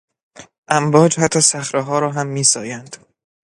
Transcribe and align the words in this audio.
امواج 0.67 1.19
حتی 1.19 1.41
صخرهها 1.41 1.99
را 1.99 2.11
هم 2.11 2.27
میسایند. 2.27 2.97